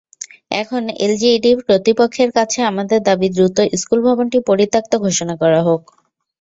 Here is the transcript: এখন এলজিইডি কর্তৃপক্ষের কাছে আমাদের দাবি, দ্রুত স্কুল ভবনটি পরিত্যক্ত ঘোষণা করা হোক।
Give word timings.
এখন 0.53 0.83
এলজিইডি 0.99 1.51
কর্তৃপক্ষের 1.61 2.29
কাছে 2.37 2.59
আমাদের 2.71 2.99
দাবি, 3.07 3.27
দ্রুত 3.35 3.57
স্কুল 3.73 3.99
ভবনটি 4.07 4.37
পরিত্যক্ত 4.49 4.91
ঘোষণা 5.05 5.35
করা 5.41 5.59
হোক। 5.67 5.81